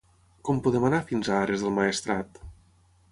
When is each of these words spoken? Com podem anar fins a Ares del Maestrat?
Com 0.47 0.61
podem 0.67 0.87
anar 0.87 1.01
fins 1.11 1.29
a 1.33 1.37
Ares 1.41 1.65
del 1.65 1.75
Maestrat? 1.77 2.41